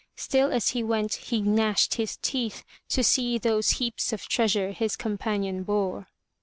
Still 0.15 0.51
as 0.51 0.69
he 0.69 0.81
went 0.81 1.13
he 1.13 1.43
gnashed 1.43 1.93
his 1.93 2.17
teeth 2.17 2.63
to 2.89 3.03
see 3.03 3.37
those 3.37 3.73
heaps 3.77 4.11
of 4.11 4.27
treasure 4.27 4.71
his 4.71 4.95
companion 4.95 5.61
bore. 5.61 6.07